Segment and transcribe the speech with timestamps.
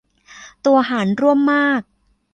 [0.65, 1.81] ตัวหารร่วมมาก